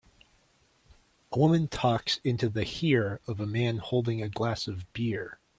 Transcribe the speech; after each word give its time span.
A 1.31 1.37
woman 1.37 1.67
talks 1.67 2.17
into 2.23 2.49
the 2.49 2.63
hear 2.63 3.21
of 3.27 3.39
a 3.39 3.45
man 3.45 3.77
holding 3.77 4.19
a 4.19 4.29
glass 4.29 4.67
of 4.67 4.91
beer. 4.93 5.39